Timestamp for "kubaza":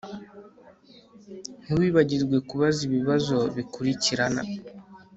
2.49-2.79